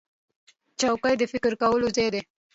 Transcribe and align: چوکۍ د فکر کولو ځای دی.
چوکۍ 0.79 1.15
د 1.17 1.23
فکر 1.33 1.51
کولو 1.61 1.87
ځای 1.95 2.09
دی. 2.13 2.21